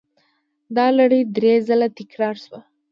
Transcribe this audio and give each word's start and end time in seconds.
دا 0.75 0.85
لړۍ 0.97 1.21
درې 1.35 1.53
ځله 1.67 1.87
تکرار 1.97 2.35
شوه. 2.43 2.59